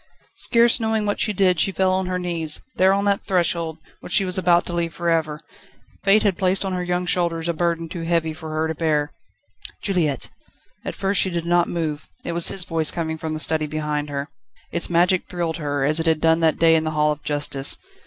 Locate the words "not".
11.45-11.69